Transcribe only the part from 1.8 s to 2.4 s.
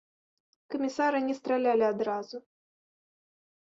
адразу.